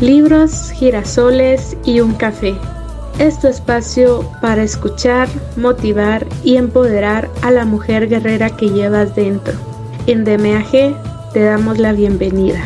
[0.00, 2.54] libros, girasoles y un café.
[3.18, 9.52] Es tu espacio para escuchar, motivar y empoderar a la mujer guerrera que llevas dentro.
[10.06, 12.60] En DMAG te damos la bienvenida.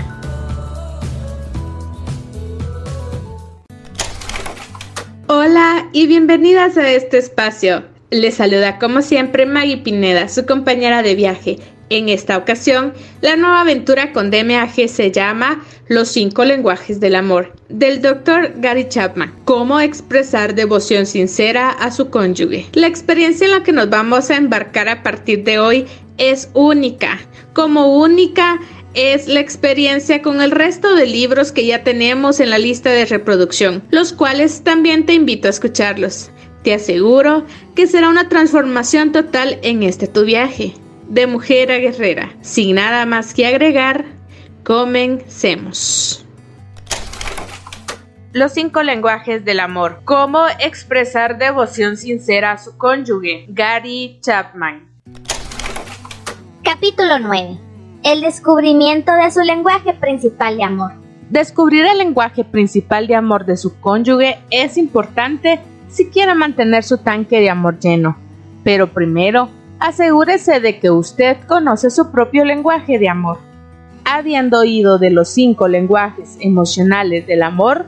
[5.26, 7.82] Hola y bienvenidas a este espacio.
[8.10, 11.58] Les saluda como siempre Maggie Pineda, su compañera de viaje
[11.90, 17.52] en esta ocasión, la nueva aventura con DMAG se llama Los cinco lenguajes del amor,
[17.68, 18.54] del Dr.
[18.56, 19.34] Gary Chapman.
[19.44, 22.66] Cómo expresar devoción sincera a su cónyuge.
[22.72, 25.86] La experiencia en la que nos vamos a embarcar a partir de hoy
[26.18, 27.20] es única.
[27.52, 28.60] Como única
[28.94, 33.06] es la experiencia con el resto de libros que ya tenemos en la lista de
[33.06, 36.30] reproducción, los cuales también te invito a escucharlos.
[36.62, 40.74] Te aseguro que será una transformación total en este tu viaje
[41.08, 42.32] de mujer a guerrera.
[42.40, 44.04] Sin nada más que agregar,
[44.62, 46.24] comencemos.
[48.32, 50.00] Los cinco lenguajes del amor.
[50.04, 53.46] Cómo expresar devoción sincera a su cónyuge.
[53.48, 54.88] Gary Chapman.
[56.64, 57.58] Capítulo 9.
[58.02, 60.92] El descubrimiento de su lenguaje principal de amor.
[61.30, 66.98] Descubrir el lenguaje principal de amor de su cónyuge es importante si quiere mantener su
[66.98, 68.16] tanque de amor lleno.
[68.64, 69.48] Pero primero,
[69.80, 73.38] asegúrese de que usted conoce su propio lenguaje de amor.
[74.04, 77.86] Habiendo oído de los cinco lenguajes emocionales del amor,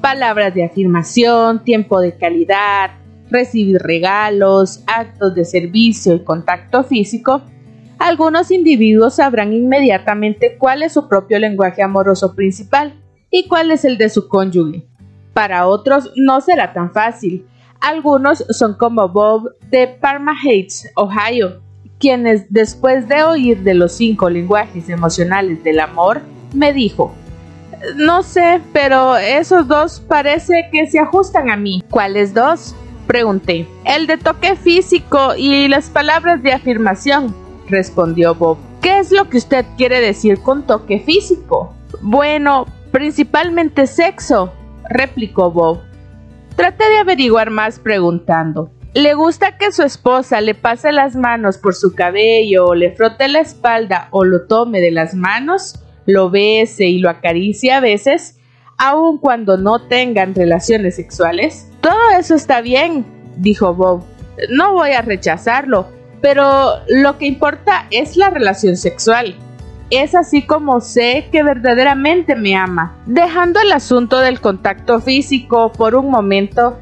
[0.00, 2.92] palabras de afirmación, tiempo de calidad,
[3.30, 7.42] recibir regalos, actos de servicio y contacto físico,
[7.98, 12.94] algunos individuos sabrán inmediatamente cuál es su propio lenguaje amoroso principal
[13.30, 14.86] y cuál es el de su cónyuge.
[15.34, 17.46] Para otros no será tan fácil,
[17.80, 21.60] algunos son como Bob de Parma Heights, Ohio,
[21.98, 26.22] quienes después de oír de los cinco lenguajes emocionales del amor,
[26.54, 27.14] me dijo,
[27.96, 31.82] no sé, pero esos dos parece que se ajustan a mí.
[31.90, 32.74] ¿Cuáles dos?
[33.06, 33.66] Pregunté.
[33.84, 37.34] El de toque físico y las palabras de afirmación,
[37.68, 38.58] respondió Bob.
[38.80, 41.74] ¿Qué es lo que usted quiere decir con toque físico?
[42.00, 44.52] Bueno, principalmente sexo,
[44.88, 45.89] replicó Bob.
[46.60, 48.70] Traté de averiguar más preguntando.
[48.92, 53.28] ¿Le gusta que su esposa le pase las manos por su cabello o le frote
[53.28, 58.38] la espalda o lo tome de las manos, lo bese y lo acaricie a veces,
[58.76, 61.66] aun cuando no tengan relaciones sexuales?
[61.80, 63.06] Todo eso está bien,
[63.38, 64.04] dijo Bob.
[64.50, 65.88] No voy a rechazarlo,
[66.20, 69.34] pero lo que importa es la relación sexual.
[69.90, 72.96] Es así como sé que verdaderamente me ama.
[73.06, 76.78] Dejando el asunto del contacto físico por un momento,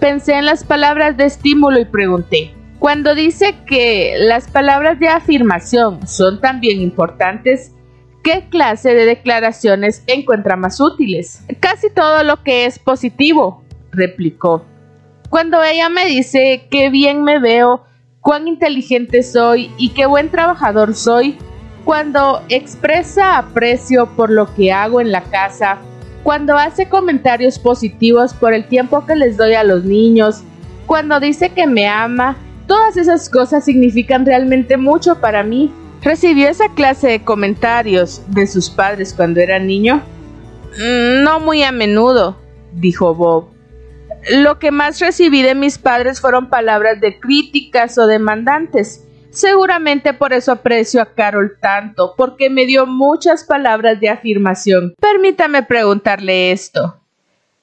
[0.00, 6.06] pensé en las palabras de estímulo y pregunté, cuando dice que las palabras de afirmación
[6.06, 7.74] son también importantes,
[8.22, 11.44] ¿qué clase de declaraciones encuentra más útiles?
[11.60, 14.64] Casi todo lo que es positivo, replicó.
[15.28, 17.84] Cuando ella me dice qué bien me veo,
[18.22, 21.36] cuán inteligente soy y qué buen trabajador soy,
[21.88, 25.78] cuando expresa aprecio por lo que hago en la casa,
[26.22, 30.42] cuando hace comentarios positivos por el tiempo que les doy a los niños,
[30.84, 35.72] cuando dice que me ama, todas esas cosas significan realmente mucho para mí.
[36.02, 40.02] ¿Recibió esa clase de comentarios de sus padres cuando era niño?
[40.76, 42.36] Mm, no muy a menudo,
[42.74, 43.46] dijo Bob.
[44.30, 49.07] Lo que más recibí de mis padres fueron palabras de críticas o demandantes.
[49.38, 54.94] Seguramente por eso aprecio a Carol tanto, porque me dio muchas palabras de afirmación.
[55.00, 56.96] Permítame preguntarle esto.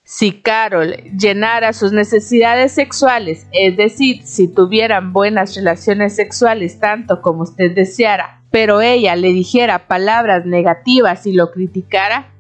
[0.02, 7.44] Si Carol llenara sus necesidades sexuales, es decir, si tuvieran buenas relaciones sexuales tanto como
[7.44, 12.32] usted deseara, pero ella le dijera palabras negativas y lo criticara,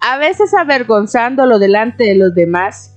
[0.00, 2.96] a veces avergonzándolo delante de los demás,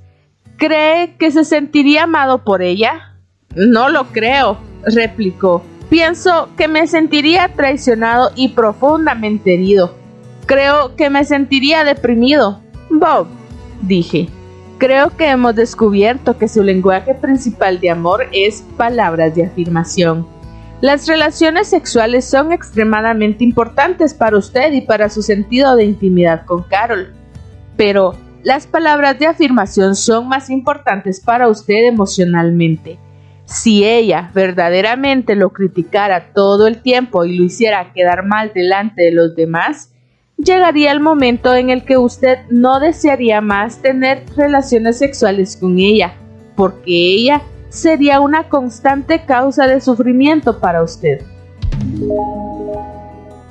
[0.56, 3.18] ¿cree que se sentiría amado por ella?
[3.56, 5.66] No lo creo, replicó.
[5.92, 9.94] Pienso que me sentiría traicionado y profundamente herido.
[10.46, 12.62] Creo que me sentiría deprimido.
[12.90, 13.28] Bob,
[13.82, 14.30] dije,
[14.78, 20.26] creo que hemos descubierto que su lenguaje principal de amor es palabras de afirmación.
[20.80, 26.64] Las relaciones sexuales son extremadamente importantes para usted y para su sentido de intimidad con
[26.64, 27.14] Carol.
[27.76, 32.98] Pero las palabras de afirmación son más importantes para usted emocionalmente.
[33.52, 39.12] Si ella verdaderamente lo criticara todo el tiempo y lo hiciera quedar mal delante de
[39.12, 39.92] los demás,
[40.38, 46.14] llegaría el momento en el que usted no desearía más tener relaciones sexuales con ella,
[46.56, 51.22] porque ella sería una constante causa de sufrimiento para usted.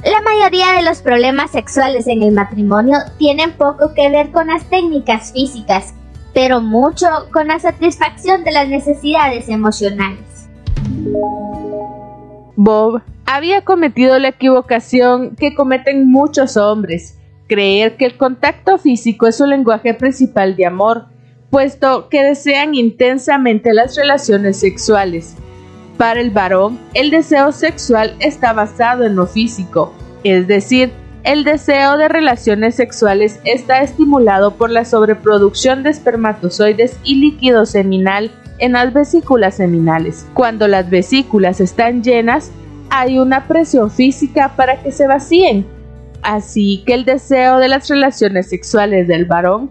[0.03, 4.65] La mayoría de los problemas sexuales en el matrimonio tienen poco que ver con las
[4.65, 5.93] técnicas físicas,
[6.33, 10.49] pero mucho con la satisfacción de las necesidades emocionales.
[12.57, 17.19] Bob había cometido la equivocación que cometen muchos hombres,
[17.49, 21.07] creer que el contacto físico es su lenguaje principal de amor,
[21.51, 25.37] puesto que desean intensamente las relaciones sexuales.
[25.97, 29.93] Para el varón, el deseo sexual está basado en lo físico,
[30.25, 37.17] es decir, el deseo de relaciones sexuales está estimulado por la sobreproducción de espermatozoides y
[37.17, 40.27] líquido seminal en las vesículas seminales.
[40.35, 42.51] Cuando las vesículas están llenas,
[42.91, 45.67] hay una presión física para que se vacíen.
[46.23, 49.71] Así que el deseo de las relaciones sexuales del varón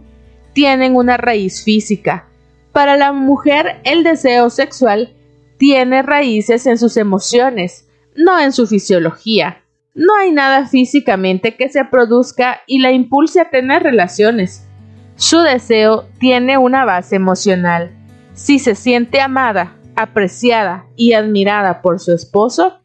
[0.54, 2.28] tienen una raíz física.
[2.72, 5.14] Para la mujer, el deseo sexual
[5.58, 9.59] tiene raíces en sus emociones, no en su fisiología.
[9.96, 14.68] No hay nada físicamente que se produzca y la impulse a tener relaciones.
[15.16, 17.92] Su deseo tiene una base emocional.
[18.34, 22.80] Si se siente amada, apreciada y admirada por su esposo,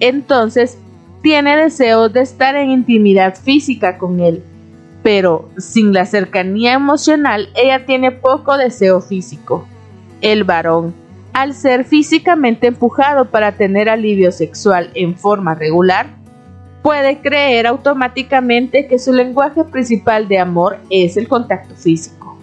[0.00, 0.78] entonces
[1.22, 4.42] tiene deseo de estar en intimidad física con él.
[5.02, 9.66] Pero sin la cercanía emocional, ella tiene poco deseo físico.
[10.20, 10.94] El varón,
[11.34, 16.23] al ser físicamente empujado para tener alivio sexual en forma regular,
[16.84, 22.38] puede creer automáticamente que su lenguaje principal de amor es el contacto físico.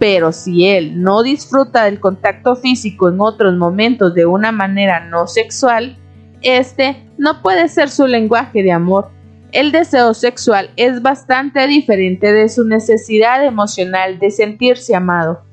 [0.00, 5.28] Pero si él no disfruta del contacto físico en otros momentos de una manera no
[5.28, 5.96] sexual,
[6.42, 9.12] este no puede ser su lenguaje de amor.
[9.52, 15.44] El deseo sexual es bastante diferente de su necesidad emocional de sentirse amado.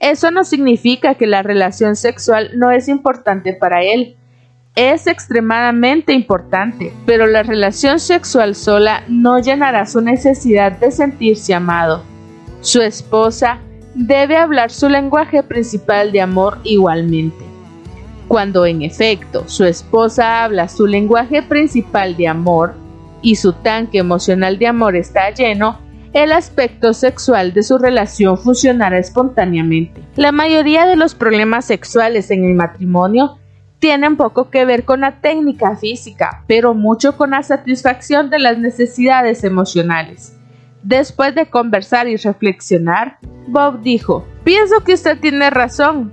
[0.00, 4.17] Eso no significa que la relación sexual no es importante para él,
[4.78, 12.04] es extremadamente importante, pero la relación sexual sola no llenará su necesidad de sentirse amado.
[12.60, 13.58] Su esposa
[13.96, 17.44] debe hablar su lenguaje principal de amor igualmente.
[18.28, 22.74] Cuando en efecto su esposa habla su lenguaje principal de amor
[23.20, 25.80] y su tanque emocional de amor está lleno,
[26.12, 30.02] el aspecto sexual de su relación funcionará espontáneamente.
[30.14, 33.37] La mayoría de los problemas sexuales en el matrimonio
[33.78, 38.58] tienen poco que ver con la técnica física, pero mucho con la satisfacción de las
[38.58, 40.36] necesidades emocionales.
[40.82, 46.12] Después de conversar y reflexionar, Bob dijo, pienso que usted tiene razón.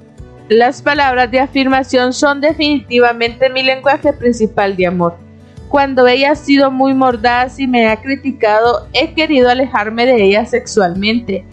[0.49, 5.17] Las palabras de afirmación son definitivamente mi lenguaje principal de amor.
[5.69, 10.45] Cuando ella ha sido muy mordaz y me ha criticado, he querido alejarme de ella
[10.45, 11.45] sexualmente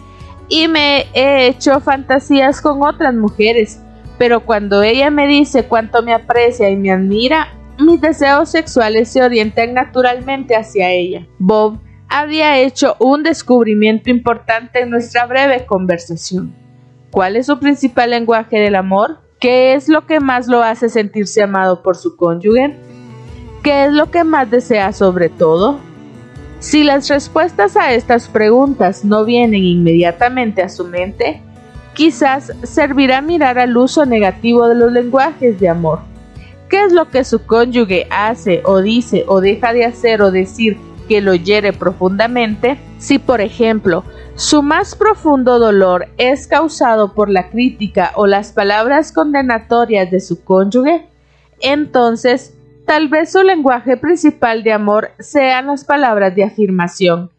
[0.47, 3.82] y me he hecho fantasías con otras mujeres
[4.17, 7.47] pero cuando ella me dice cuánto me aprecia y me admira,
[7.79, 11.27] mis deseos sexuales se orientan naturalmente hacia ella.
[11.39, 11.79] Bob
[12.09, 16.53] había hecho un descubrimiento importante en nuestra breve conversación.
[17.09, 19.19] ¿Cuál es su principal lenguaje del amor?
[19.39, 22.75] ¿Qué es lo que más lo hace sentirse amado por su cónyuge?
[23.63, 25.79] ¿Qué es lo que más desea sobre todo?
[26.59, 31.41] Si las respuestas a estas preguntas no vienen inmediatamente a su mente,
[31.93, 35.99] Quizás servirá mirar al uso negativo de los lenguajes de amor.
[36.69, 40.77] ¿Qué es lo que su cónyuge hace o dice o deja de hacer o decir
[41.07, 42.79] que lo hiere profundamente?
[42.97, 44.03] Si, por ejemplo,
[44.35, 50.43] su más profundo dolor es causado por la crítica o las palabras condenatorias de su
[50.43, 51.05] cónyuge,
[51.59, 52.55] entonces
[52.87, 57.32] tal vez su lenguaje principal de amor sean las palabras de afirmación.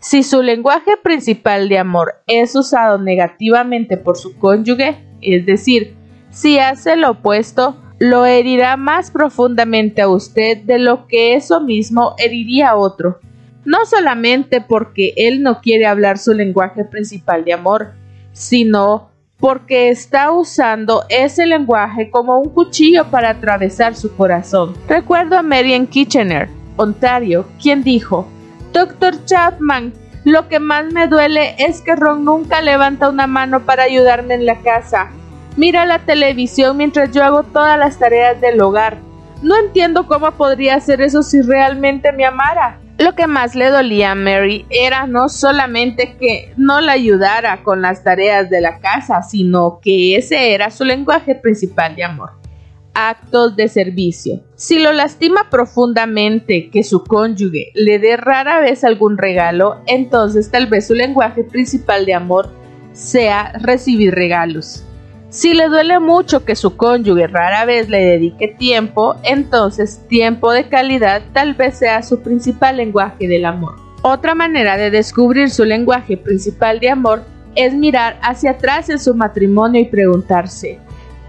[0.00, 5.96] Si su lenguaje principal de amor es usado negativamente por su cónyuge, es decir,
[6.30, 12.14] si hace lo opuesto, lo herirá más profundamente a usted de lo que eso mismo
[12.16, 13.18] heriría a otro.
[13.64, 17.94] No solamente porque él no quiere hablar su lenguaje principal de amor,
[18.30, 24.74] sino porque está usando ese lenguaje como un cuchillo para atravesar su corazón.
[24.88, 28.28] Recuerdo a Marian Kitchener, Ontario, quien dijo,
[28.78, 29.92] Doctor Chapman,
[30.24, 34.46] lo que más me duele es que Ron nunca levanta una mano para ayudarme en
[34.46, 35.10] la casa.
[35.56, 38.98] Mira la televisión mientras yo hago todas las tareas del hogar.
[39.42, 42.78] No entiendo cómo podría hacer eso si realmente me amara.
[42.98, 47.82] Lo que más le dolía a Mary era no solamente que no la ayudara con
[47.82, 52.37] las tareas de la casa, sino que ese era su lenguaje principal de amor
[52.94, 54.40] actos de servicio.
[54.56, 60.66] Si lo lastima profundamente que su cónyuge le dé rara vez algún regalo, entonces tal
[60.66, 62.50] vez su lenguaje principal de amor
[62.92, 64.84] sea recibir regalos.
[65.30, 70.68] Si le duele mucho que su cónyuge rara vez le dedique tiempo, entonces tiempo de
[70.68, 73.76] calidad tal vez sea su principal lenguaje del amor.
[74.02, 79.14] Otra manera de descubrir su lenguaje principal de amor es mirar hacia atrás en su
[79.14, 80.78] matrimonio y preguntarse,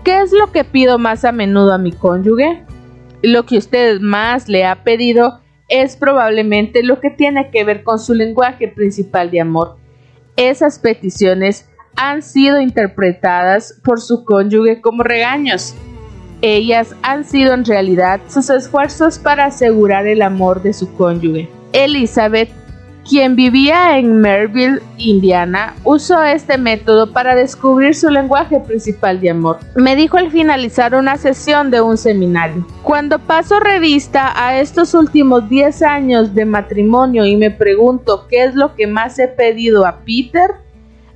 [0.04, 2.64] ¿qué es lo que pido más a menudo a mi cónyuge?
[3.22, 8.00] Lo que usted más le ha pedido es probablemente lo que tiene que ver con
[8.00, 9.78] su lenguaje principal de amor.
[10.36, 15.76] Esas peticiones han sido interpretadas por su cónyuge como regaños.
[16.42, 21.50] Ellas han sido en realidad sus esfuerzos para asegurar el amor de su cónyuge.
[21.74, 22.50] Elizabeth,
[23.10, 29.58] quien vivía en Merville, Indiana, usó este método para descubrir su lenguaje principal de amor.
[29.76, 32.68] Me dijo al finalizar una sesión de un seminario.
[32.84, 38.54] Cuando paso revista a estos últimos 10 años de matrimonio y me pregunto qué es
[38.54, 40.52] lo que más he pedido a Peter,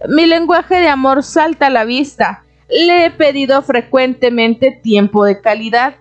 [0.10, 2.44] mi lenguaje de amor salta a la vista.
[2.70, 5.98] Le he pedido frecuentemente tiempo de calidad.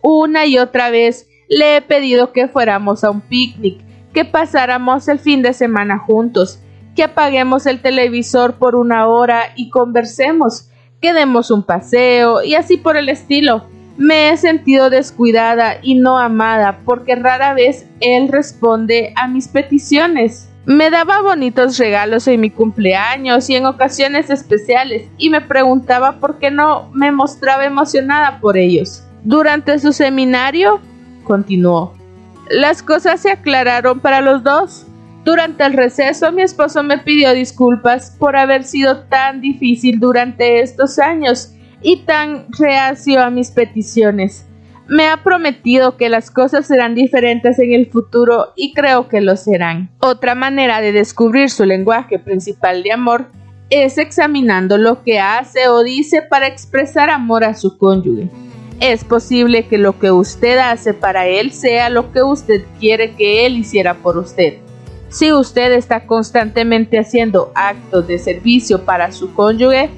[0.00, 3.83] Una y otra vez le he pedido que fuéramos a un picnic,
[4.14, 6.60] que pasáramos el fin de semana juntos,
[6.94, 10.70] que apaguemos el televisor por una hora y conversemos,
[11.02, 13.66] que demos un paseo y así por el estilo.
[13.96, 20.48] Me he sentido descuidada y no amada porque rara vez él responde a mis peticiones.
[20.64, 26.38] Me daba bonitos regalos en mi cumpleaños y en ocasiones especiales y me preguntaba por
[26.38, 29.04] qué no me mostraba emocionada por ellos.
[29.24, 30.80] Durante su seminario,
[31.24, 31.93] continuó,
[32.50, 34.86] las cosas se aclararon para los dos.
[35.24, 40.98] Durante el receso mi esposo me pidió disculpas por haber sido tan difícil durante estos
[40.98, 44.46] años y tan reacio a mis peticiones.
[44.86, 49.36] Me ha prometido que las cosas serán diferentes en el futuro y creo que lo
[49.36, 49.88] serán.
[50.00, 53.30] Otra manera de descubrir su lenguaje principal de amor
[53.70, 58.28] es examinando lo que hace o dice para expresar amor a su cónyuge.
[58.80, 63.46] Es posible que lo que usted hace para él sea lo que usted quiere que
[63.46, 64.58] él hiciera por usted.
[65.08, 69.90] Si usted está constantemente haciendo actos de servicio para su cónyuge,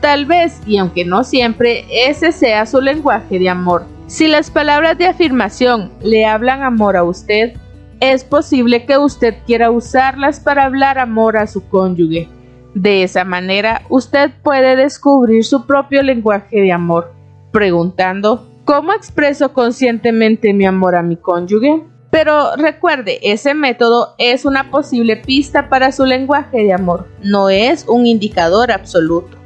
[0.00, 3.86] tal vez, y aunque no siempre, ese sea su lenguaje de amor.
[4.06, 7.54] Si las palabras de afirmación le hablan amor a usted,
[8.00, 12.28] es posible que usted quiera usarlas para hablar amor a su cónyuge.
[12.74, 17.12] De esa manera, usted puede descubrir su propio lenguaje de amor,
[17.54, 21.84] preguntando, ¿cómo expreso conscientemente mi amor a mi cónyuge?
[22.10, 27.84] Pero recuerde, ese método es una posible pista para su lenguaje de amor, no es
[27.86, 29.38] un indicador absoluto.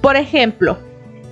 [0.00, 0.78] Por ejemplo,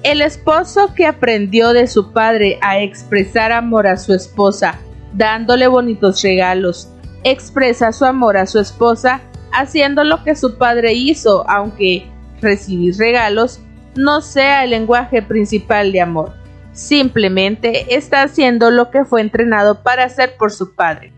[0.02, 4.80] el esposo que aprendió de su padre a expresar amor a su esposa,
[5.12, 6.88] dándole bonitos regalos,
[7.23, 9.21] expresa su amor a su esposa
[9.52, 13.61] haciendo lo que su padre hizo, aunque recibir regalos
[13.96, 16.32] no sea el lenguaje principal de amor.
[16.72, 21.12] Simplemente está haciendo lo que fue entrenado para hacer por su padre.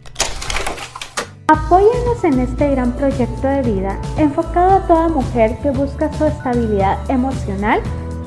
[1.49, 6.99] Apóyanos en este gran proyecto de vida enfocado a toda mujer que busca su estabilidad
[7.11, 7.81] emocional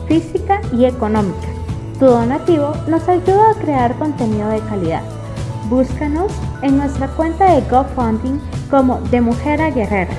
[0.07, 1.47] física y económica.
[1.99, 5.03] Tu donativo nos ayuda a crear contenido de calidad.
[5.69, 10.11] Búscanos en nuestra cuenta de GoFundMe como De Mujer a Guerrera.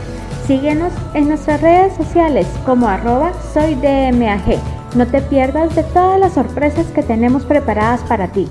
[0.47, 4.59] Síguenos en nuestras redes sociales como arroba soydmag.
[4.97, 8.49] No te pierdas de todas las sorpresas que tenemos preparadas para ti.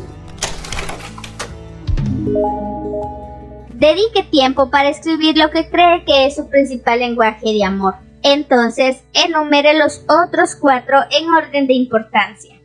[3.74, 7.96] Dedique tiempo para escribir lo que cree que es su principal lenguaje de amor.
[8.24, 12.56] Entonces, enumere los otros cuatro en orden de importancia.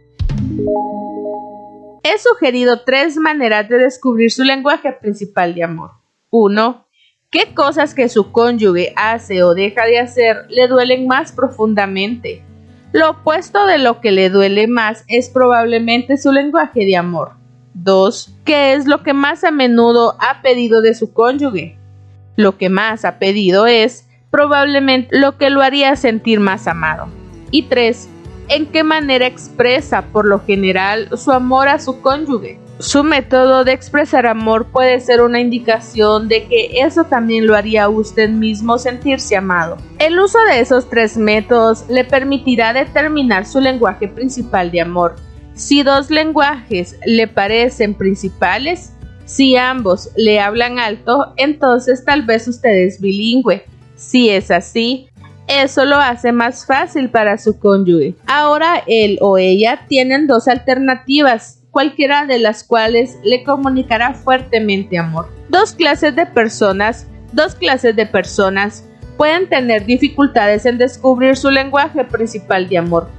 [2.04, 5.90] He sugerido tres maneras de descubrir su lenguaje principal de amor.
[6.30, 6.85] 1.
[7.28, 12.44] ¿Qué cosas que su cónyuge hace o deja de hacer le duelen más profundamente?
[12.92, 17.32] Lo opuesto de lo que le duele más es probablemente su lenguaje de amor.
[17.74, 18.36] 2.
[18.44, 21.76] ¿Qué es lo que más a menudo ha pedido de su cónyuge?
[22.36, 27.08] Lo que más ha pedido es probablemente lo que lo haría sentir más amado.
[27.50, 28.08] Y 3.
[28.48, 32.60] ¿En qué manera expresa por lo general su amor a su cónyuge?
[32.78, 37.88] Su método de expresar amor puede ser una indicación de que eso también lo haría
[37.88, 39.78] usted mismo sentirse amado.
[39.98, 45.16] El uso de esos tres métodos le permitirá determinar su lenguaje principal de amor.
[45.54, 48.92] Si dos lenguajes le parecen principales,
[49.24, 53.64] si ambos le hablan alto, entonces tal vez usted es bilingüe.
[53.94, 55.08] Si es así,
[55.48, 58.14] eso lo hace más fácil para su cónyuge.
[58.26, 65.28] Ahora él o ella tienen dos alternativas, cualquiera de las cuales le comunicará fuertemente amor.
[65.50, 72.02] Dos clases de personas, dos clases de personas pueden tener dificultades en descubrir su lenguaje
[72.04, 73.10] principal de amor.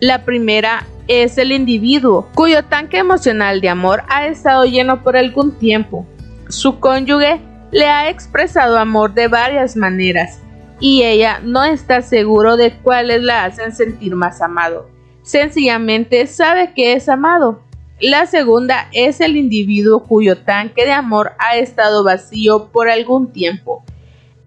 [0.00, 5.52] La primera es el individuo cuyo tanque emocional de amor ha estado lleno por algún
[5.58, 6.06] tiempo.
[6.48, 10.40] Su cónyuge le ha expresado amor de varias maneras
[10.80, 14.88] y ella no está seguro de cuáles la hacen sentir más amado.
[15.20, 17.65] Sencillamente sabe que es amado.
[18.00, 23.84] La segunda es el individuo cuyo tanque de amor ha estado vacío por algún tiempo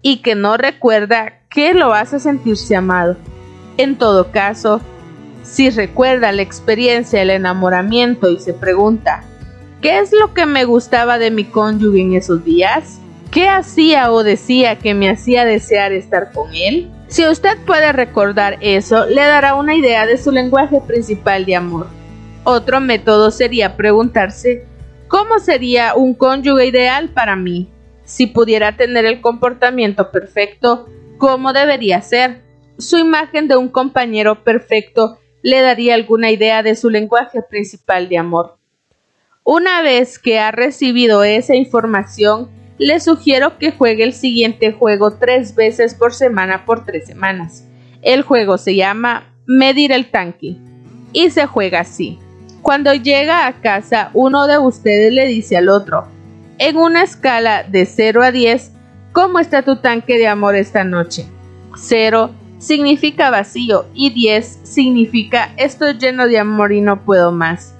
[0.02, 3.16] y que no recuerda qué lo hace sentirse amado.
[3.76, 4.80] En todo caso,
[5.42, 9.24] si recuerda la experiencia del enamoramiento y se pregunta,
[9.80, 13.00] ¿qué es lo que me gustaba de mi cónyuge en esos días?
[13.32, 16.88] ¿Qué hacía o decía que me hacía desear estar con él?
[17.08, 21.99] Si usted puede recordar eso, le dará una idea de su lenguaje principal de amor.
[22.52, 24.66] Otro método sería preguntarse,
[25.06, 27.70] ¿cómo sería un cónyuge ideal para mí?
[28.02, 32.42] Si pudiera tener el comportamiento perfecto, ¿cómo debería ser?
[32.76, 38.18] Su imagen de un compañero perfecto le daría alguna idea de su lenguaje principal de
[38.18, 38.58] amor.
[39.44, 45.54] Una vez que ha recibido esa información, le sugiero que juegue el siguiente juego tres
[45.54, 47.64] veces por semana por tres semanas.
[48.02, 50.56] El juego se llama Medir el tanque
[51.12, 52.18] y se juega así.
[52.62, 56.06] Cuando llega a casa, uno de ustedes le dice al otro,
[56.58, 58.72] en una escala de 0 a 10,
[59.12, 61.24] ¿cómo está tu tanque de amor esta noche?
[61.74, 67.74] 0 significa vacío y 10 significa estoy lleno de amor y no puedo más.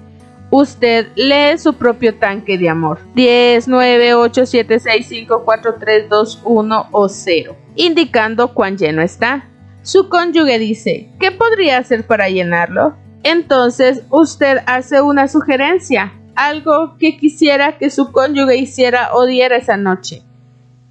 [0.49, 2.99] Usted lee su propio tanque de amor.
[3.15, 9.01] 10, 9, 8, 7, 6, 5, 4, 3, 2, 1 o 0, indicando cuán lleno
[9.01, 9.47] está.
[9.83, 12.95] Su cónyuge dice, ¿qué podría hacer para llenarlo?
[13.23, 19.77] Entonces usted hace una sugerencia, algo que quisiera que su cónyuge hiciera o diera esa
[19.77, 20.23] noche.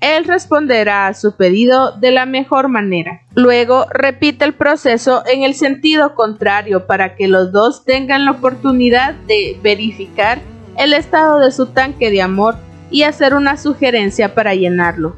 [0.00, 3.20] Él responderá a su pedido de la mejor manera.
[3.34, 9.14] Luego repite el proceso en el sentido contrario para que los dos tengan la oportunidad
[9.14, 10.40] de verificar
[10.78, 12.56] el estado de su tanque de amor
[12.90, 15.16] y hacer una sugerencia para llenarlo.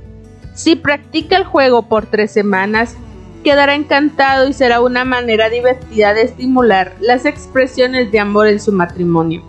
[0.55, 2.97] Si practica el juego por tres semanas,
[3.43, 8.73] quedará encantado y será una manera divertida de estimular las expresiones de amor en su
[8.73, 9.43] matrimonio.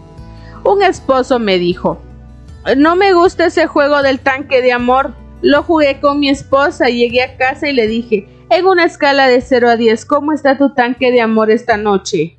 [0.64, 2.00] Un esposo me dijo,
[2.78, 7.22] no me gusta ese juego del tanque de amor, lo jugué con mi esposa, llegué
[7.22, 10.74] a casa y le dije, en una escala de 0 a 10, ¿cómo está tu
[10.74, 12.38] tanque de amor esta noche?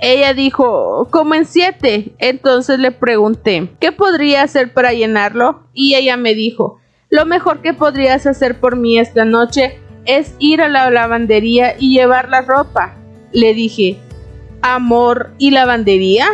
[0.00, 2.14] Ella dijo, como en 7.
[2.18, 5.62] Entonces le pregunté, ¿qué podría hacer para llenarlo?
[5.72, 10.60] Y ella me dijo, lo mejor que podrías hacer por mí esta noche es ir
[10.60, 12.94] a la lavandería y llevar la ropa.
[13.32, 13.98] Le dije,
[14.62, 16.26] ¿amor y lavandería?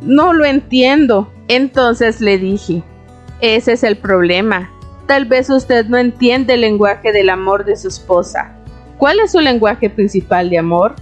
[0.00, 1.32] No lo entiendo.
[1.48, 2.82] Entonces le dije,
[3.40, 4.70] ese es el problema.
[5.06, 8.56] Tal vez usted no entiende el lenguaje del amor de su esposa.
[8.98, 10.96] ¿Cuál es su lenguaje principal de amor?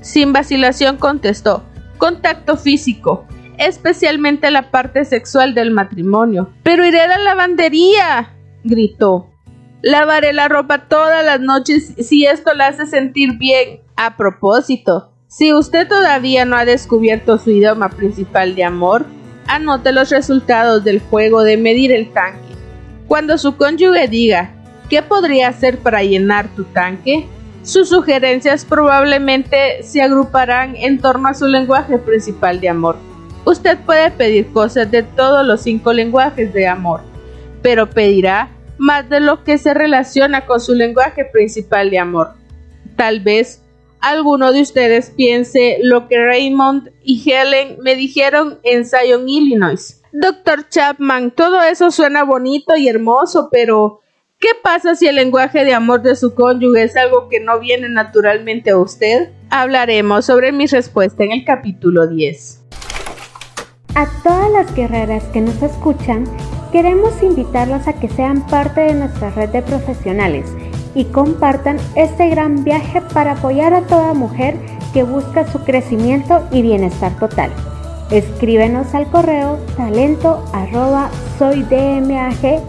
[0.00, 1.62] Sin vacilación contestó,
[1.98, 3.26] contacto físico,
[3.58, 6.50] especialmente la parte sexual del matrimonio.
[6.62, 9.33] Pero iré a la lavandería, gritó.
[9.86, 13.80] Lavaré la ropa todas las noches si esto la hace sentir bien.
[13.96, 19.04] A propósito, si usted todavía no ha descubierto su idioma principal de amor,
[19.46, 22.54] anote los resultados del juego de medir el tanque.
[23.06, 24.54] Cuando su cónyuge diga,
[24.88, 27.26] ¿qué podría hacer para llenar tu tanque?
[27.62, 32.96] Sus sugerencias probablemente se agruparán en torno a su lenguaje principal de amor.
[33.44, 37.02] Usted puede pedir cosas de todos los cinco lenguajes de amor,
[37.60, 42.34] pero pedirá más de lo que se relaciona con su lenguaje principal de amor.
[42.96, 43.62] Tal vez
[44.00, 50.02] alguno de ustedes piense lo que Raymond y Helen me dijeron en Zion, Illinois.
[50.12, 54.00] Doctor Chapman, todo eso suena bonito y hermoso, pero
[54.38, 57.88] ¿qué pasa si el lenguaje de amor de su cónyuge es algo que no viene
[57.88, 59.30] naturalmente a usted?
[59.50, 62.60] Hablaremos sobre mi respuesta en el capítulo 10.
[63.96, 66.24] A todas las guerreras que nos escuchan,
[66.74, 70.52] queremos invitarlos a que sean parte de nuestra red de profesionales
[70.96, 74.56] y compartan este gran viaje para apoyar a toda mujer
[74.92, 77.52] que busca su crecimiento y bienestar total.
[78.10, 82.64] Escríbenos al correo talento arroba soydmag.com.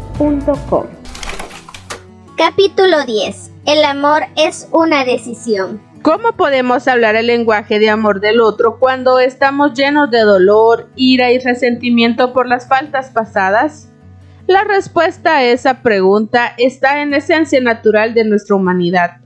[2.37, 3.51] Capítulo 10.
[3.65, 5.81] El amor es una decisión.
[6.03, 11.31] ¿Cómo podemos hablar el lenguaje de amor del otro cuando estamos llenos de dolor, ira
[11.31, 13.89] y resentimiento por las faltas pasadas?
[14.47, 19.17] La respuesta a esa pregunta está en la esencia natural de nuestra humanidad.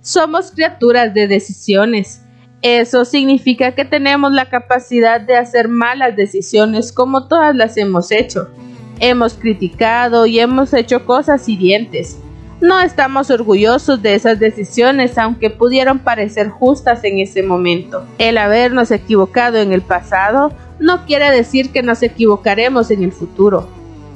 [0.00, 2.22] Somos criaturas de decisiones
[2.60, 8.48] eso significa que tenemos la capacidad de hacer malas decisiones como todas las hemos hecho.
[8.98, 12.18] Hemos criticado y hemos hecho cosas hirientes.
[12.60, 18.04] No estamos orgullosos de esas decisiones, aunque pudieron parecer justas en ese momento.
[18.18, 23.68] El habernos equivocado en el pasado no quiere decir que nos equivocaremos en el futuro.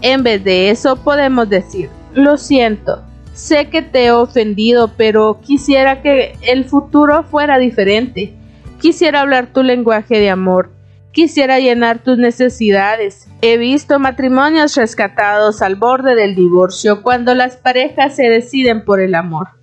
[0.02, 6.02] En vez de eso podemos decir, lo siento, sé que te he ofendido, pero quisiera
[6.02, 8.34] que el futuro fuera diferente.
[8.80, 10.70] Quisiera hablar tu lenguaje de amor.
[11.12, 13.28] Quisiera llenar tus necesidades.
[13.42, 19.14] He visto matrimonios rescatados al borde del divorcio cuando las parejas se deciden por el
[19.14, 19.61] amor.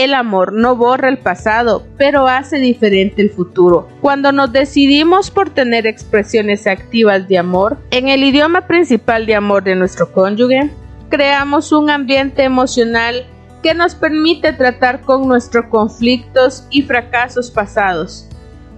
[0.00, 3.88] El amor no borra el pasado, pero hace diferente el futuro.
[4.00, 9.64] Cuando nos decidimos por tener expresiones activas de amor, en el idioma principal de amor
[9.64, 10.70] de nuestro cónyuge,
[11.08, 13.26] creamos un ambiente emocional
[13.60, 18.28] que nos permite tratar con nuestros conflictos y fracasos pasados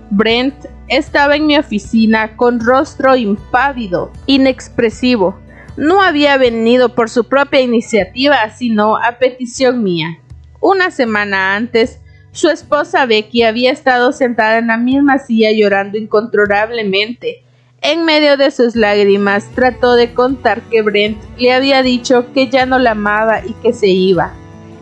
[0.08, 0.54] Brent
[0.88, 5.38] estaba en mi oficina con rostro impávido, inexpresivo.
[5.76, 10.18] No había venido por su propia iniciativa, sino a petición mía.
[10.60, 12.00] Una semana antes,
[12.32, 17.42] su esposa Becky había estado sentada en la misma silla llorando incontrolablemente.
[17.80, 22.66] En medio de sus lágrimas trató de contar que Brent le había dicho que ya
[22.66, 24.34] no la amaba y que se iba.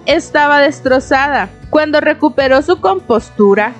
[0.04, 1.48] Estaba destrozada.
[1.70, 3.72] Cuando recuperó su compostura,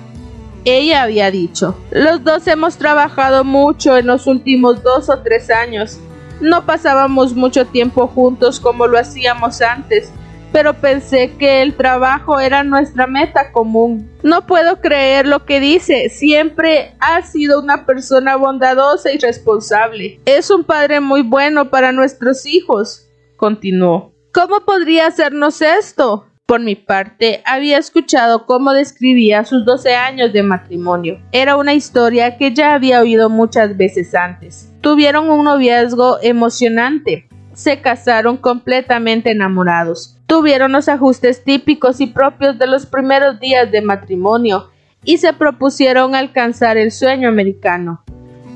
[0.63, 5.99] ella había dicho, los dos hemos trabajado mucho en los últimos dos o tres años.
[6.39, 10.11] No pasábamos mucho tiempo juntos como lo hacíamos antes,
[10.51, 14.09] pero pensé que el trabajo era nuestra meta común.
[14.23, 16.09] No puedo creer lo que dice.
[16.09, 20.19] Siempre ha sido una persona bondadosa y responsable.
[20.25, 23.07] Es un padre muy bueno para nuestros hijos,
[23.37, 24.13] continuó.
[24.33, 26.25] ¿Cómo podría hacernos esto?
[26.49, 31.21] Por mi parte, había escuchado cómo describía sus 12 años de matrimonio.
[31.31, 34.73] Era una historia que ya había oído muchas veces antes.
[34.81, 37.29] Tuvieron un noviazgo emocionante.
[37.53, 40.18] Se casaron completamente enamorados.
[40.29, 44.69] Tuvieron los ajustes típicos y propios de los primeros días de matrimonio
[45.03, 48.01] y se propusieron alcanzar el sueño americano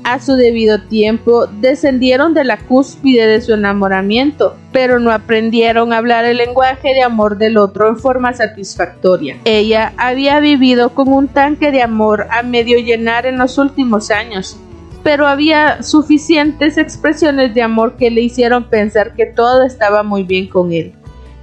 [0.04, 5.96] a su debido tiempo descendieron de la cúspide de su enamoramiento, pero no aprendieron a
[5.96, 9.38] hablar el lenguaje de amor del otro en forma satisfactoria.
[9.44, 14.58] Ella había vivido con un tanque de amor a medio llenar en los últimos años,
[15.02, 20.48] pero había suficientes expresiones de amor que le hicieron pensar que todo estaba muy bien
[20.48, 20.92] con él.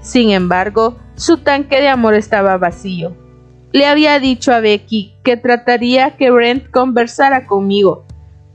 [0.01, 3.15] Sin embargo, su tanque de amor estaba vacío.
[3.71, 8.05] Le había dicho a Becky que trataría que Brent conversara conmigo,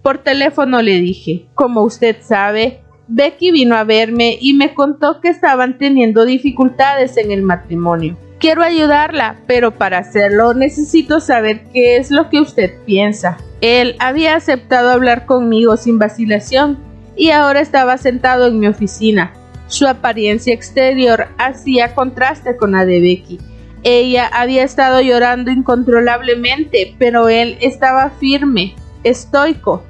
[0.07, 2.79] por teléfono le dije, como usted sabe,
[3.09, 8.17] Becky vino a verme y me contó que estaban teniendo dificultades en el matrimonio.
[8.39, 13.39] Quiero ayudarla, pero para hacerlo necesito saber qué es lo que usted piensa.
[13.61, 16.79] Él había aceptado hablar conmigo sin vacilación
[17.17, 19.33] y ahora estaba sentado en mi oficina.
[19.69, 23.39] Su apariencia exterior hacía contraste con la de Becky.
[23.83, 28.75] Ella había estado llorando incontrolablemente, pero él estaba firme,
[29.05, 29.85] estoico.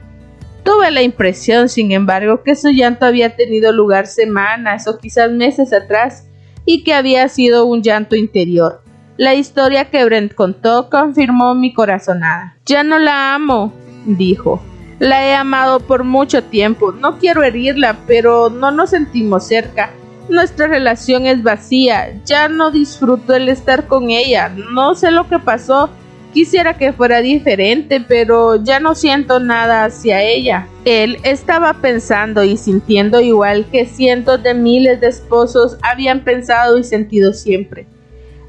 [0.62, 5.72] Tuve la impresión, sin embargo, que su llanto había tenido lugar semanas o quizás meses
[5.72, 6.26] atrás
[6.64, 8.82] y que había sido un llanto interior.
[9.16, 12.58] La historia que Brent contó confirmó mi corazonada.
[12.66, 13.72] Ya no la amo,
[14.04, 14.60] dijo.
[14.98, 16.92] La he amado por mucho tiempo.
[16.92, 19.90] No quiero herirla, pero no nos sentimos cerca.
[20.28, 22.14] Nuestra relación es vacía.
[22.24, 24.48] Ya no disfruto el estar con ella.
[24.48, 25.90] No sé lo que pasó
[26.36, 30.66] Quisiera que fuera diferente, pero ya no siento nada hacia ella.
[30.84, 36.84] Él estaba pensando y sintiendo igual que cientos de miles de esposos habían pensado y
[36.84, 37.86] sentido siempre.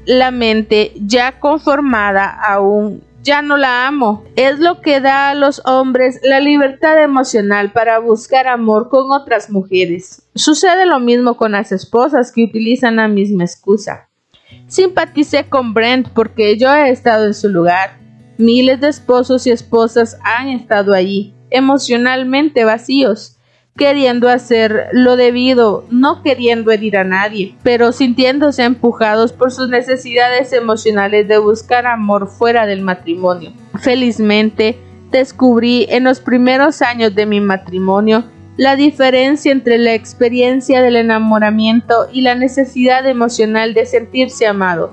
[0.04, 4.24] La mente ya conformada aún ya no la amo.
[4.36, 9.50] Es lo que da a los hombres la libertad emocional para buscar amor con otras
[9.50, 10.26] mujeres.
[10.34, 14.08] Sucede lo mismo con las esposas que utilizan la misma excusa.
[14.66, 17.98] Simpaticé con Brent porque yo he estado en su lugar.
[18.38, 23.37] Miles de esposos y esposas han estado allí, emocionalmente vacíos,
[23.78, 30.52] queriendo hacer lo debido, no queriendo herir a nadie, pero sintiéndose empujados por sus necesidades
[30.52, 33.52] emocionales de buscar amor fuera del matrimonio.
[33.80, 34.76] Felizmente,
[35.10, 38.24] descubrí en los primeros años de mi matrimonio
[38.58, 44.92] la diferencia entre la experiencia del enamoramiento y la necesidad emocional de sentirse amado.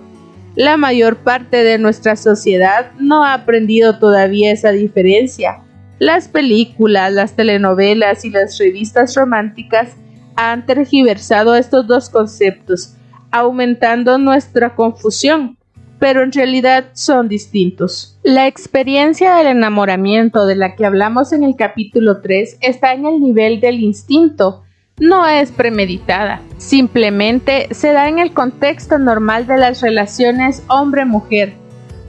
[0.56, 5.65] La mayor parte de nuestra sociedad no ha aprendido todavía esa diferencia.
[6.00, 9.96] Las películas, las telenovelas y las revistas románticas
[10.36, 12.96] han tergiversado estos dos conceptos,
[13.32, 15.58] aumentando nuestra confusión
[16.00, 18.20] pero en realidad son distintos.
[18.24, 23.20] La experiencia del enamoramiento de la que hablamos en el capítulo 3 está en el
[23.20, 24.64] nivel del instinto,
[24.98, 31.54] no es premeditada, simplemente se da en el contexto normal de las relaciones hombre-mujer.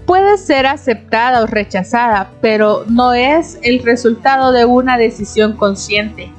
[0.07, 6.31] Puede ser aceptada o rechazada, pero no es el resultado de una decisión consciente.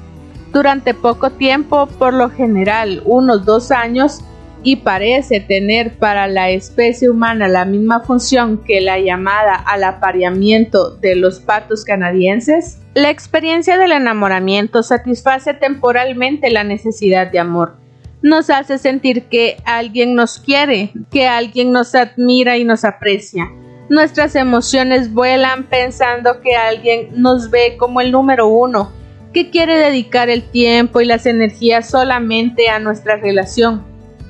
[0.52, 4.24] Durante poco tiempo, por lo general unos dos años,
[4.62, 10.90] y parece tener para la especie humana la misma función que la llamada al apareamiento
[10.90, 17.76] de los patos canadienses, la experiencia del enamoramiento satisface temporalmente la necesidad de amor.
[18.22, 23.50] Nos hace sentir que alguien nos quiere, que alguien nos admira y nos aprecia.
[23.88, 28.92] Nuestras emociones vuelan pensando que alguien nos ve como el número uno,
[29.32, 33.88] que quiere dedicar el tiempo y las energías solamente a nuestra relación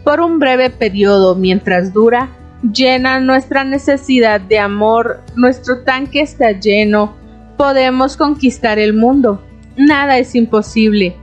[0.09, 2.31] por un breve periodo mientras dura,
[2.63, 7.15] llena nuestra necesidad de amor, nuestro tanque está lleno,
[7.59, 9.43] podemos conquistar el mundo.
[9.77, 11.15] Nada es imposible.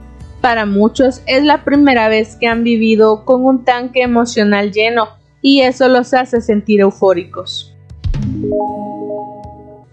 [0.46, 5.08] Para muchos es la primera vez que han vivido con un tanque emocional lleno
[5.42, 7.74] y eso los hace sentir eufóricos.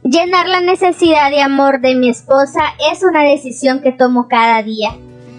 [0.02, 2.60] Llenar la necesidad de amor de mi esposa
[2.92, 4.90] es una decisión que tomo cada día.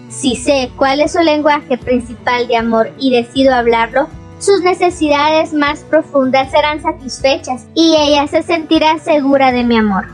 [0.08, 4.08] Si sé cuál es su lenguaje principal de amor y decido hablarlo,
[4.40, 10.06] sus necesidades más profundas serán satisfechas y ella se sentirá segura de mi amor.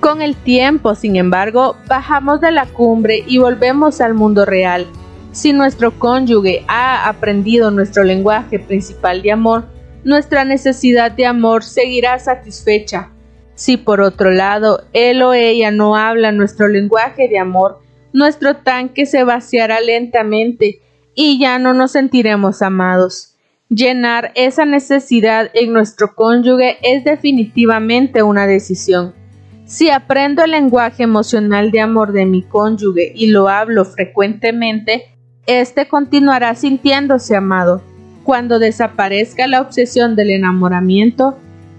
[0.00, 4.86] Con el tiempo, sin embargo, bajamos de la cumbre y volvemos al mundo real.
[5.32, 9.66] Si nuestro cónyuge ha aprendido nuestro lenguaje principal de amor,
[10.04, 13.10] nuestra necesidad de amor seguirá satisfecha
[13.58, 17.80] si por otro lado él o ella no habla nuestro lenguaje de amor,
[18.12, 20.80] nuestro tanque se vaciará lentamente
[21.16, 23.34] y ya no nos sentiremos amados.
[23.68, 29.17] Llenar esa necesidad en nuestro cónyuge es definitivamente una decisión.
[29.68, 35.86] Si aprendo el lenguaje emocional de amor de mi cónyuge y lo hablo frecuentemente, éste
[35.88, 37.82] continuará sintiéndose amado.
[38.24, 41.36] Cuando desaparezca la obsesión del enamoramiento,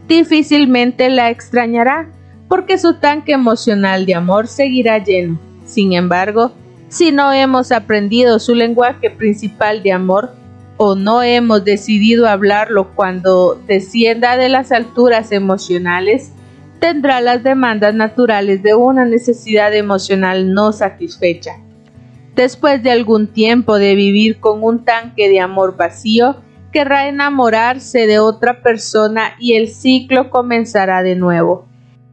[0.07, 2.11] difícilmente la extrañará
[2.47, 5.39] porque su tanque emocional de amor seguirá lleno.
[5.65, 6.51] Sin embargo,
[6.89, 10.35] si no hemos aprendido su lenguaje principal de amor
[10.77, 16.33] o no hemos decidido hablarlo cuando descienda de las alturas emocionales,
[16.79, 21.57] tendrá las demandas naturales de una necesidad emocional no satisfecha.
[22.35, 26.37] Después de algún tiempo de vivir con un tanque de amor vacío,
[26.71, 31.65] querrá enamorarse de otra persona y el ciclo comenzará de nuevo.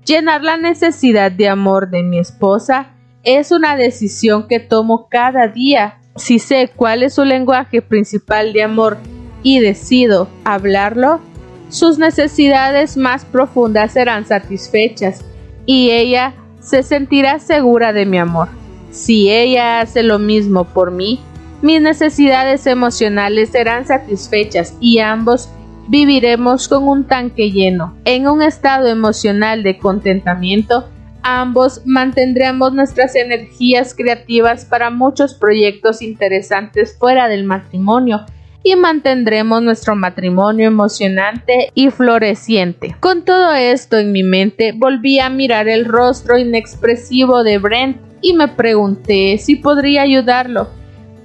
[0.05, 5.99] Llenar la necesidad de amor de mi esposa es una decisión que tomo cada día.
[6.17, 8.99] Si sé cuál es su lenguaje principal de amor
[9.43, 11.21] y decido hablarlo,
[11.69, 15.25] sus necesidades más profundas serán satisfechas
[15.67, 18.49] y ella se sentirá segura de mi amor.
[18.91, 21.21] Si ella hace lo mismo por mí,
[21.63, 25.49] mis necesidades emocionales serán satisfechas y ambos
[25.89, 27.95] viviremos con un tanque lleno.
[28.05, 30.89] En un estado emocional de contentamiento,
[31.23, 38.25] ambos mantendremos nuestras energías creativas para muchos proyectos interesantes fuera del matrimonio
[38.67, 42.97] y mantendremos nuestro matrimonio emocionante y floreciente.
[42.99, 48.33] Con todo esto en mi mente, volví a mirar el rostro inexpresivo de Brent y
[48.33, 50.69] me pregunté si podría ayudarlo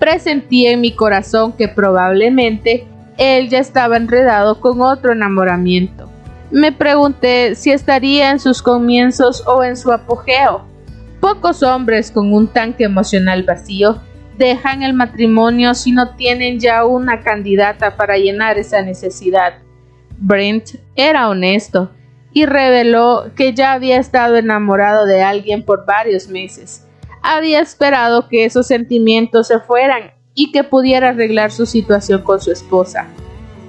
[0.02, 6.10] presentí en mi corazón que probablemente él ya estaba enredado con otro enamoramiento.
[6.50, 10.66] Me pregunté si estaría en sus comienzos o en su apogeo.
[11.20, 14.02] Pocos hombres con un tanque emocional vacío
[14.46, 19.54] dejan el matrimonio si no tienen ya una candidata para llenar esa necesidad.
[20.18, 21.92] Brent era honesto
[22.34, 26.86] y reveló que ya había estado enamorado de alguien por varios meses
[27.22, 32.52] había esperado que esos sentimientos se fueran y que pudiera arreglar su situación con su
[32.52, 33.08] esposa.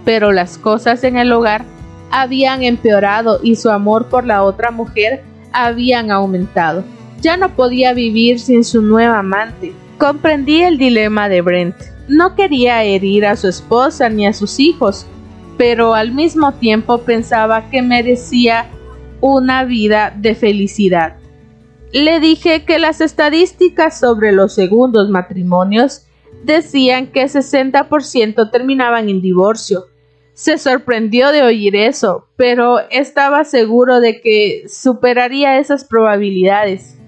[0.05, 1.65] Pero las cosas en el hogar
[2.11, 6.85] habían empeorado y su amor por la otra mujer habían aumentado.
[7.21, 9.73] Ya no podía vivir sin su nueva amante.
[10.03, 11.77] Comprendí el dilema de Brent.
[12.09, 15.07] No quería herir a su esposa ni a sus hijos,
[15.57, 18.67] pero al mismo tiempo pensaba que merecía
[19.21, 21.19] una vida de felicidad.
[21.93, 26.05] Le dije que las estadísticas sobre los segundos matrimonios
[26.43, 29.85] decían que 60% terminaban en divorcio.
[30.35, 36.99] Se sorprendió de oír eso, pero estaba seguro de que superaría esas probabilidades.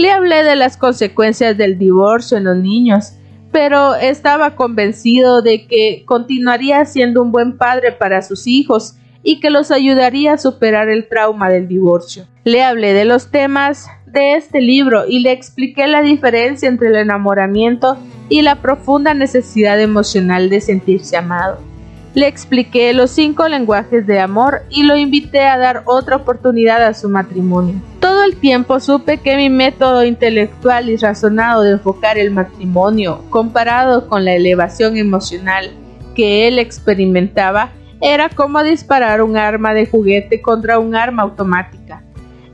[0.00, 3.12] Le hablé de las consecuencias del divorcio en los niños,
[3.52, 9.50] pero estaba convencido de que continuaría siendo un buen padre para sus hijos y que
[9.50, 12.24] los ayudaría a superar el trauma del divorcio.
[12.44, 16.96] Le hablé de los temas de este libro y le expliqué la diferencia entre el
[16.96, 17.98] enamoramiento
[18.30, 21.69] y la profunda necesidad emocional de sentirse amado.
[22.12, 26.92] Le expliqué los cinco lenguajes de amor y lo invité a dar otra oportunidad a
[26.92, 27.76] su matrimonio.
[28.00, 34.08] Todo el tiempo supe que mi método intelectual y razonado de enfocar el matrimonio, comparado
[34.08, 35.70] con la elevación emocional
[36.16, 37.70] que él experimentaba,
[38.00, 42.02] era como disparar un arma de juguete contra un arma automática.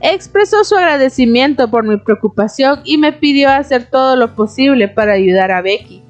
[0.01, 5.51] Expresó su agradecimiento por mi preocupación y me pidió hacer todo lo posible para ayudar
[5.51, 6.06] a Becky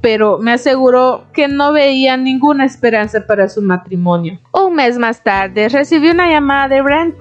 [0.00, 4.38] pero me aseguró que no veía ninguna esperanza para su matrimonio.
[4.52, 7.14] Un mes más tarde recibí una llamada de Brent.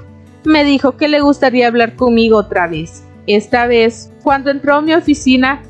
[0.43, 3.03] Me dijo que le gustaría hablar conmigo otra vez.
[3.25, 5.61] Esta vez, cuando entró a mi oficina,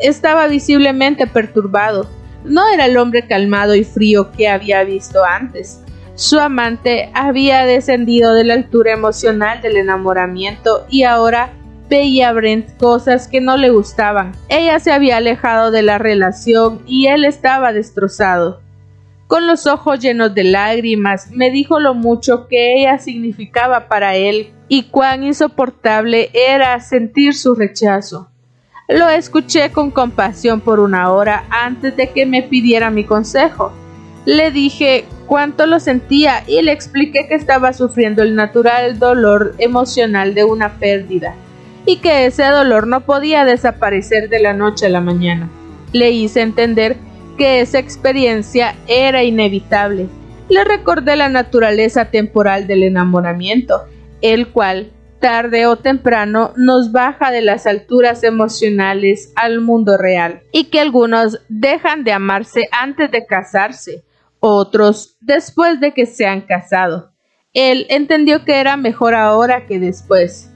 [0.00, 2.08] estaba visiblemente perturbado.
[2.44, 5.82] No era el hombre calmado y frío que había visto antes.
[6.14, 11.52] Su amante había descendido de la altura emocional del enamoramiento y ahora
[11.88, 14.32] veía a Brent cosas que no le gustaban.
[14.48, 18.60] Ella se había alejado de la relación y él estaba destrozado.
[19.26, 24.52] Con los ojos llenos de lágrimas, me dijo lo mucho que ella significaba para él
[24.68, 28.28] y cuán insoportable era sentir su rechazo.
[28.88, 33.72] Lo escuché con compasión por una hora antes de que me pidiera mi consejo.
[34.24, 40.34] Le dije cuánto lo sentía y le expliqué que estaba sufriendo el natural dolor emocional
[40.34, 41.34] de una pérdida
[41.86, 45.48] y que ese dolor no podía desaparecer de la noche a la mañana.
[45.92, 46.96] Le hice entender
[47.38, 50.08] que esa experiencia era inevitable.
[50.48, 53.84] Le recordé la naturaleza temporal del enamoramiento,
[54.20, 60.64] el cual, tarde o temprano, nos baja de las alturas emocionales al mundo real, y
[60.64, 64.04] que algunos dejan de amarse antes de casarse,
[64.40, 67.12] otros después de que se han casado.
[67.52, 70.52] Él entendió que era mejor ahora que después.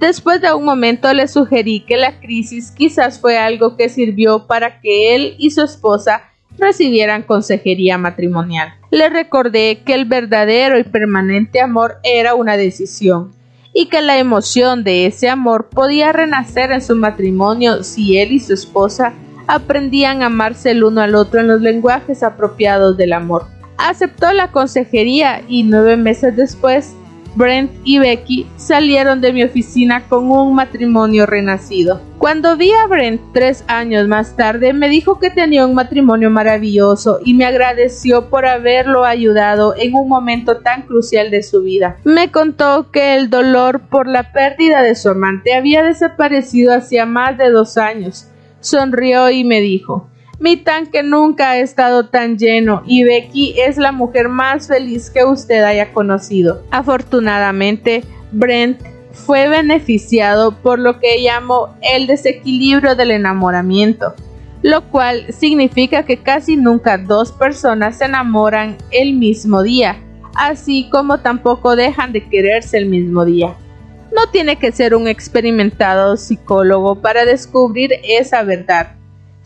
[0.00, 4.80] Después de un momento le sugerí que la crisis quizás fue algo que sirvió para
[4.80, 6.22] que él y su esposa
[6.56, 8.72] recibieran consejería matrimonial.
[8.90, 13.32] Le recordé que el verdadero y permanente amor era una decisión
[13.74, 18.40] y que la emoción de ese amor podía renacer en su matrimonio si él y
[18.40, 19.12] su esposa
[19.48, 23.48] aprendían a amarse el uno al otro en los lenguajes apropiados del amor.
[23.76, 26.94] Aceptó la consejería y nueve meses después
[27.34, 32.00] Brent y Becky salieron de mi oficina con un matrimonio renacido.
[32.18, 37.20] Cuando vi a Brent tres años más tarde, me dijo que tenía un matrimonio maravilloso
[37.24, 41.96] y me agradeció por haberlo ayudado en un momento tan crucial de su vida.
[42.04, 47.38] Me contó que el dolor por la pérdida de su amante había desaparecido hacía más
[47.38, 48.26] de dos años.
[48.60, 53.92] Sonrió y me dijo mi tanque nunca ha estado tan lleno y Becky es la
[53.92, 56.64] mujer más feliz que usted haya conocido.
[56.70, 58.80] Afortunadamente, Brent
[59.12, 64.14] fue beneficiado por lo que llamo el desequilibrio del enamoramiento,
[64.62, 69.98] lo cual significa que casi nunca dos personas se enamoran el mismo día,
[70.34, 73.56] así como tampoco dejan de quererse el mismo día.
[74.16, 78.99] No tiene que ser un experimentado psicólogo para descubrir esa verdad.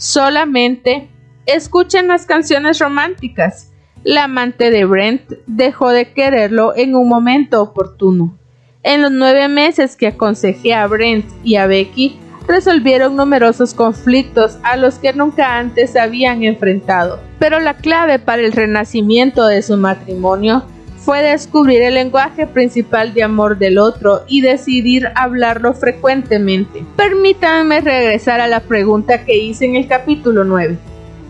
[0.04, 1.08] Solamente
[1.46, 3.72] escuchen las canciones románticas.
[4.02, 8.36] La amante de Brent dejó de quererlo en un momento oportuno.
[8.82, 14.76] En los nueve meses que aconsejé a Brent y a Becky, resolvieron numerosos conflictos a
[14.76, 17.18] los que nunca antes habían enfrentado.
[17.38, 20.66] Pero la clave para el renacimiento de su matrimonio
[21.04, 26.82] fue descubrir el lenguaje principal de amor del otro y decidir hablarlo frecuentemente.
[26.96, 30.78] Permítanme regresar a la pregunta que hice en el capítulo 9.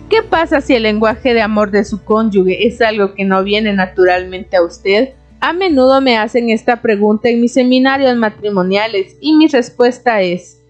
[0.09, 3.73] ¿Qué pasa si el lenguaje de amor de su cónyuge es algo que no viene
[3.73, 5.15] naturalmente a usted?
[5.41, 10.63] A menudo me hacen esta pregunta en mis seminarios matrimoniales y mi respuesta es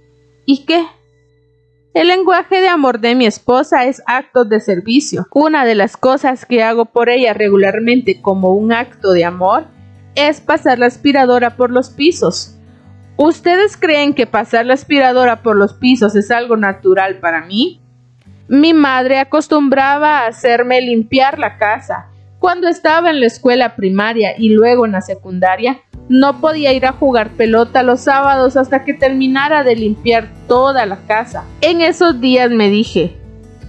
[0.46, 0.82] ¿y qué?
[1.94, 5.28] El lenguaje de amor de mi esposa es actos de servicio.
[5.32, 9.68] Una de las cosas que hago por ella regularmente como un acto de amor
[10.16, 12.58] es pasar la aspiradora por los pisos.
[13.16, 17.80] ¿Ustedes creen que pasar la aspiradora por los pisos es algo natural para mí?
[18.48, 22.08] Mi madre acostumbraba a hacerme limpiar la casa.
[22.40, 26.92] Cuando estaba en la escuela primaria y luego en la secundaria, no podía ir a
[26.92, 31.44] jugar pelota los sábados hasta que terminara de limpiar toda la casa.
[31.60, 33.16] En esos días me dije,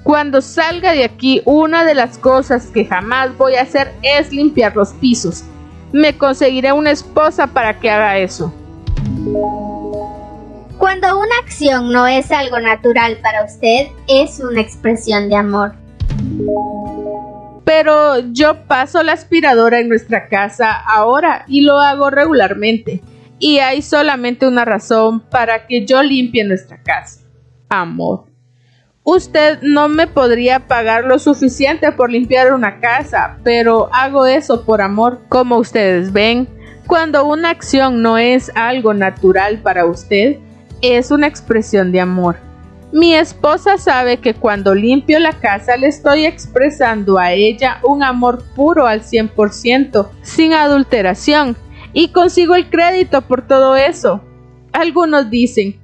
[0.04, 4.76] cuando salga de aquí, una de las cosas que jamás voy a hacer es limpiar
[4.76, 5.44] los pisos.
[5.92, 8.54] Me conseguiré una esposa para que haga eso.
[10.78, 15.74] Cuando una acción no es algo natural para usted, es una expresión de amor
[17.66, 23.02] pero yo paso la aspiradora en nuestra casa ahora y lo hago regularmente.
[23.38, 27.20] y hay solamente una razón para que yo limpie nuestra casa.
[27.68, 28.28] Amor.
[29.04, 34.82] Usted no me podría pagar lo suficiente por limpiar una casa, pero hago eso por
[34.82, 35.20] amor.
[35.28, 36.48] Como ustedes ven,
[36.88, 40.38] cuando una acción no es algo natural para usted,
[40.82, 42.38] es una expresión de amor.
[42.92, 48.44] Mi esposa sabe que cuando limpio la casa le estoy expresando a ella un amor
[48.56, 51.58] puro al 100%, sin adulteración,
[51.94, 54.22] y consigo el crédito por todo eso.
[54.72, 55.80] Algunos dicen,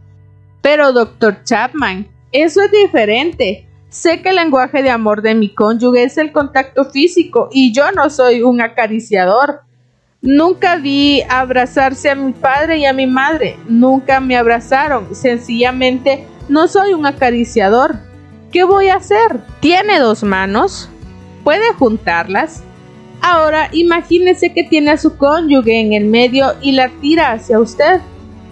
[0.61, 3.67] pero doctor Chapman, eso es diferente.
[3.89, 7.91] Sé que el lenguaje de amor de mi cónyuge es el contacto físico y yo
[7.91, 9.61] no soy un acariciador.
[10.21, 13.57] Nunca vi abrazarse a mi padre y a mi madre.
[13.67, 15.15] Nunca me abrazaron.
[15.15, 17.95] Sencillamente no soy un acariciador.
[18.51, 19.39] ¿Qué voy a hacer?
[19.61, 20.89] ¿Tiene dos manos?
[21.45, 22.61] ¿Puede juntarlas?
[23.21, 28.01] Ahora imagínese que tiene a su cónyuge en el medio y la tira hacia usted.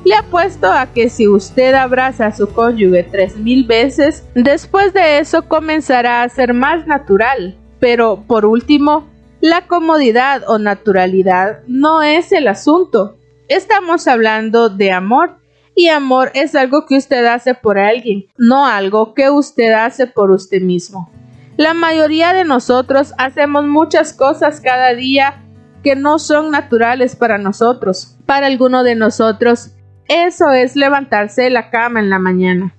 [0.05, 5.19] Le apuesto a que si usted abraza a su cónyuge tres mil veces, después de
[5.19, 7.57] eso comenzará a ser más natural.
[7.81, 9.09] Pero, por último,
[9.41, 13.17] la comodidad o naturalidad no es el asunto.
[13.49, 15.38] Estamos hablando de amor.
[15.79, 20.29] Y amor es algo que usted hace por alguien, no algo que usted hace por
[20.29, 21.09] usted mismo.
[21.55, 25.41] La mayoría de nosotros hacemos muchas cosas cada día
[25.81, 28.17] que no son naturales para nosotros.
[28.25, 29.71] Para alguno de nosotros,
[30.09, 32.75] eso es levantarse de la cama en la mañana.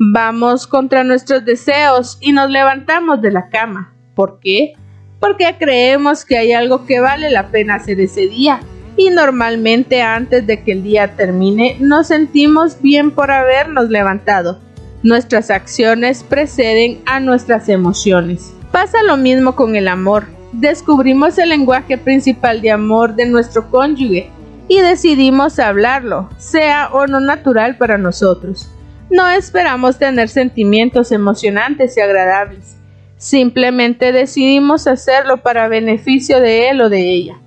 [0.00, 3.94] Vamos contra nuestros deseos y nos levantamos de la cama.
[4.16, 4.72] ¿Por qué?
[5.20, 8.58] Porque creemos que hay algo que vale la pena hacer ese día.
[9.00, 14.60] Y normalmente antes de que el día termine nos sentimos bien por habernos levantado.
[15.02, 18.52] Nuestras acciones preceden a nuestras emociones.
[18.70, 20.26] Pasa lo mismo con el amor.
[20.52, 24.28] Descubrimos el lenguaje principal de amor de nuestro cónyuge
[24.68, 28.70] y decidimos hablarlo, sea o no natural para nosotros.
[29.08, 32.76] No esperamos tener sentimientos emocionantes y agradables.
[33.16, 37.38] Simplemente decidimos hacerlo para beneficio de él o de ella.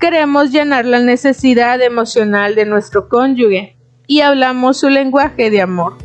[0.00, 3.76] Queremos llenar la necesidad emocional de nuestro cónyuge
[4.06, 5.98] y hablamos su lenguaje de amor.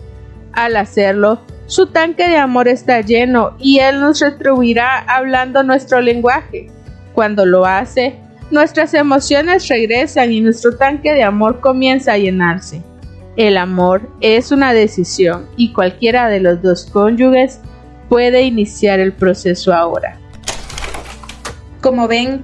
[0.52, 6.68] Al hacerlo, su tanque de amor está lleno y él nos retribuirá hablando nuestro lenguaje.
[7.14, 8.20] Cuando lo hace,
[8.52, 12.84] nuestras emociones regresan y nuestro tanque de amor comienza a llenarse.
[13.38, 17.62] El amor es una decisión y cualquiera de los dos cónyuges
[18.10, 20.20] puede iniciar el proceso ahora.
[21.82, 22.44] Como ven,